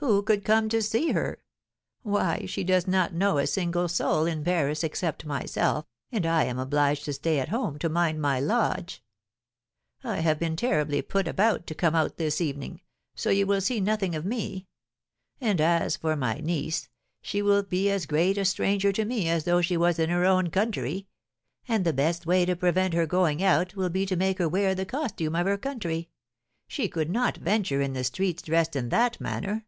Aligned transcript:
Who 0.00 0.22
could 0.22 0.44
come 0.44 0.68
to 0.68 0.80
see 0.80 1.10
her? 1.10 1.40
Why, 2.02 2.46
she 2.46 2.62
does 2.62 2.86
not 2.86 3.12
know 3.12 3.36
a 3.38 3.48
single 3.48 3.88
soul 3.88 4.26
in 4.26 4.44
Paris, 4.44 4.84
except 4.84 5.26
myself, 5.26 5.86
and 6.12 6.24
I 6.24 6.44
am 6.44 6.56
obliged 6.56 7.04
to 7.06 7.12
stay 7.12 7.40
at 7.40 7.48
home 7.48 7.80
to 7.80 7.88
mind 7.88 8.22
my 8.22 8.38
lodge. 8.38 9.02
I 10.04 10.20
have 10.20 10.38
been 10.38 10.54
terribly 10.54 11.02
put 11.02 11.26
about 11.26 11.66
to 11.66 11.74
come 11.74 11.96
out 11.96 12.16
this 12.16 12.40
evening, 12.40 12.80
so 13.16 13.30
you 13.30 13.44
will 13.44 13.60
see 13.60 13.80
nothing 13.80 14.14
of 14.14 14.24
me; 14.24 14.68
and 15.40 15.60
as 15.60 15.96
for 15.96 16.14
my 16.14 16.34
niece, 16.34 16.88
she 17.20 17.42
will 17.42 17.64
be 17.64 17.90
as 17.90 18.06
great 18.06 18.38
a 18.38 18.44
stranger 18.44 18.92
to 18.92 19.04
me 19.04 19.28
as 19.28 19.44
though 19.46 19.60
she 19.60 19.76
was 19.76 19.98
in 19.98 20.10
her 20.10 20.24
own 20.24 20.48
country; 20.50 21.08
and 21.66 21.84
the 21.84 21.92
best 21.92 22.24
way 22.24 22.44
to 22.44 22.54
prevent 22.54 22.94
her 22.94 23.04
going 23.04 23.42
out 23.42 23.74
will 23.74 23.90
be 23.90 24.06
to 24.06 24.14
make 24.14 24.38
her 24.38 24.48
wear 24.48 24.76
the 24.76 24.86
costume 24.86 25.34
of 25.34 25.46
her 25.48 25.58
country, 25.58 26.08
she 26.68 26.88
could 26.88 27.10
not 27.10 27.38
venture 27.38 27.80
in 27.82 27.94
the 27.94 28.04
streets 28.04 28.42
dressed 28.42 28.76
in 28.76 28.90
that 28.90 29.20
manner.' 29.20 29.64